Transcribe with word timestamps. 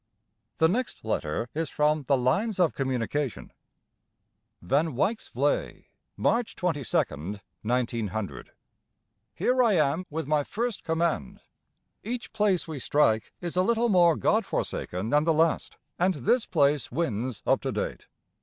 The 0.57 0.67
next 0.67 1.05
letter 1.05 1.47
is 1.53 1.69
from 1.69 2.05
the 2.07 2.17
Lines 2.17 2.59
of 2.59 2.73
Communication: 2.73 3.53
Van 4.59 4.95
Wyks 4.95 5.29
Vlei, 5.31 5.89
March 6.17 6.55
22nd, 6.55 7.39
1900. 7.61 8.51
Here 9.35 9.61
I 9.61 9.73
am 9.73 10.07
with 10.09 10.25
my 10.25 10.43
first 10.43 10.83
command. 10.83 11.41
Each 12.03 12.33
place 12.33 12.67
we 12.67 12.79
strike 12.79 13.31
is 13.41 13.55
a 13.55 13.61
little 13.61 13.89
more 13.89 14.15
God 14.15 14.43
forsaken 14.43 15.11
than 15.11 15.23
the 15.23 15.35
last, 15.35 15.77
and 15.99 16.15
this 16.15 16.47
place 16.47 16.91
wins 16.91 17.43
up 17.45 17.61
to 17.61 17.71
date. 17.71 18.07